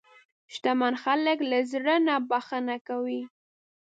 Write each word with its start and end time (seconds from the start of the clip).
شتمن 0.53 0.93
خلک 1.03 1.37
له 1.49 1.57
زړه 1.71 1.95
نه 2.07 2.15
بښنه 2.29 2.77
کوي. 2.87 3.21